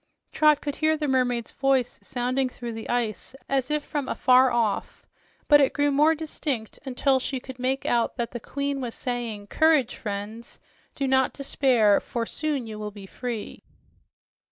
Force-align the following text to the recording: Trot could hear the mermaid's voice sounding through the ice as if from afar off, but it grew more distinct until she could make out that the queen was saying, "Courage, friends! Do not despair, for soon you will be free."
Trot 0.31 0.61
could 0.61 0.77
hear 0.77 0.97
the 0.97 1.07
mermaid's 1.07 1.51
voice 1.51 1.99
sounding 2.01 2.49
through 2.49 2.73
the 2.73 2.89
ice 2.89 3.35
as 3.47 3.69
if 3.69 3.83
from 3.83 4.09
afar 4.09 4.49
off, 4.51 5.05
but 5.47 5.61
it 5.61 5.73
grew 5.73 5.91
more 5.91 6.15
distinct 6.15 6.79
until 6.85 7.19
she 7.19 7.39
could 7.39 7.59
make 7.59 7.85
out 7.85 8.15
that 8.17 8.31
the 8.31 8.39
queen 8.39 8.81
was 8.81 8.95
saying, 8.95 9.45
"Courage, 9.45 9.93
friends! 9.95 10.57
Do 10.95 11.07
not 11.07 11.33
despair, 11.33 11.99
for 11.99 12.25
soon 12.25 12.65
you 12.65 12.79
will 12.79 12.89
be 12.89 13.05
free." 13.05 13.61